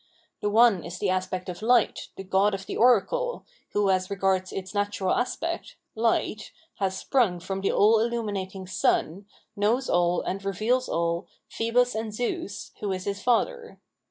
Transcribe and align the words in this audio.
The 0.41 0.49
one 0.49 0.83
is 0.83 0.97
the 0.97 1.11
aspect 1.11 1.47
of 1.47 1.59
%ht, 1.59 2.07
the 2.15 2.23
god 2.23 2.55
of 2.55 2.65
the 2.65 2.75
Oracle, 2.75 3.45
who 3.73 3.91
as 3.91 4.09
regards 4.09 4.51
its 4.51 4.73
natural 4.73 5.13
aspect 5.13 5.75
[Light] 5.93 6.51
has 6.79 6.97
sprung 6.97 7.39
from 7.39 7.61
the 7.61 7.71
aU 7.71 8.09
iUuminating 8.09 8.67
Sun, 8.67 9.27
knows 9.55 9.91
aU 9.91 10.21
and 10.21 10.43
reveals 10.43 10.89
all, 10.89 11.27
Phoebus 11.49 11.93
and 11.93 12.11
Zeus, 12.11 12.71
who 12.79 12.91
is 12.91 13.05
his 13.05 13.21
Pather. 13.21 13.77